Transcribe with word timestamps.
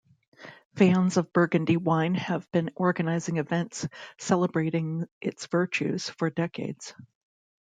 Fans 0.77 1.17
of 1.17 1.31
Burgundy 1.31 1.77
wine 1.77 2.15
have 2.15 2.51
been 2.51 2.71
organizing 2.75 3.37
events 3.37 3.87
celebrating 4.17 5.05
its 5.21 5.45
virtues 5.45 6.09
for 6.09 6.31
decades. 6.31 6.95